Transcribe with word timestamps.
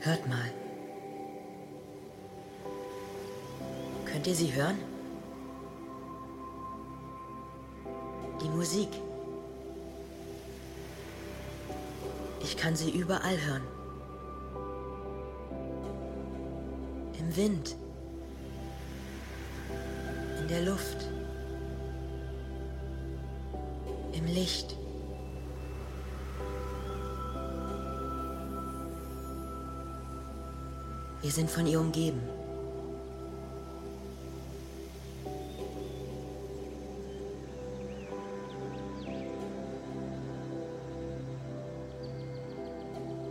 Hört 0.00 0.28
mal. 0.28 0.52
Könnt 4.04 4.26
ihr 4.26 4.34
sie 4.34 4.54
hören? 4.54 4.78
Die 8.40 8.48
Musik. 8.48 8.88
Ich 12.40 12.56
kann 12.56 12.76
sie 12.76 12.90
überall 12.90 13.36
hören. 13.44 13.62
Im 17.18 17.36
Wind. 17.36 17.76
In 20.40 20.48
der 20.48 20.62
Luft. 20.62 21.08
Im 24.12 24.26
Licht. 24.26 24.77
Wir 31.20 31.32
sind 31.32 31.50
von 31.50 31.66
ihr 31.66 31.80
umgeben. 31.80 32.22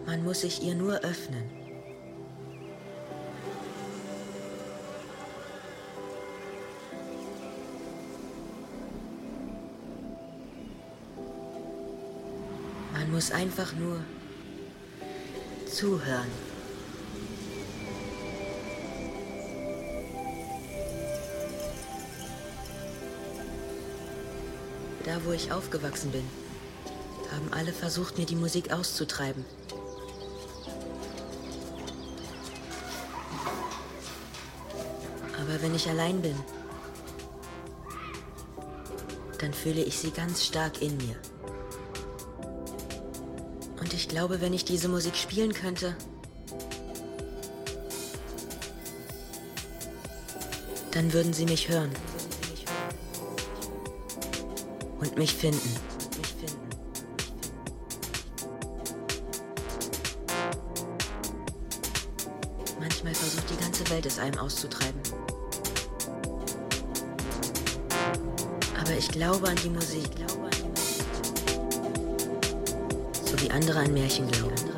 Man 0.06 0.24
muss 0.24 0.42
sich 0.42 0.62
ihr 0.62 0.76
nur 0.76 0.96
öffnen. 0.96 1.44
Man 12.94 13.12
muss 13.12 13.32
einfach 13.32 13.74
nur 13.76 14.02
zuhören. 15.72 16.47
Da, 25.08 25.24
wo 25.24 25.32
ich 25.32 25.54
aufgewachsen 25.54 26.12
bin, 26.12 26.26
haben 27.32 27.54
alle 27.54 27.72
versucht, 27.72 28.18
mir 28.18 28.26
die 28.26 28.36
Musik 28.36 28.74
auszutreiben. 28.74 29.46
Aber 35.42 35.62
wenn 35.62 35.74
ich 35.74 35.88
allein 35.88 36.22
bin, 36.22 36.36
dann 39.40 39.54
fühle 39.54 39.82
ich 39.82 39.98
sie 39.98 40.12
ganz 40.12 40.44
stark 40.44 40.82
in 40.82 40.98
mir. 40.98 41.16
Und 43.80 43.94
ich 43.94 44.10
glaube, 44.10 44.42
wenn 44.42 44.52
ich 44.52 44.66
diese 44.66 44.90
Musik 44.90 45.16
spielen 45.16 45.54
könnte, 45.54 45.96
dann 50.92 51.14
würden 51.14 51.32
sie 51.32 51.46
mich 51.46 51.70
hören 51.70 51.92
mich 55.18 55.34
finden. 55.34 55.76
Manchmal 62.80 63.16
versucht 63.16 63.50
die 63.50 63.58
ganze 63.58 63.90
Welt 63.90 64.06
es 64.06 64.20
einem 64.20 64.38
auszutreiben. 64.38 65.02
Aber 68.80 68.92
ich 68.98 69.10
glaube 69.10 69.48
an 69.48 69.56
die 69.64 69.70
Musik. 69.70 70.10
So 73.26 73.42
wie 73.42 73.50
andere 73.52 73.80
an 73.80 73.94
Märchen 73.94 74.30
glauben. 74.32 74.77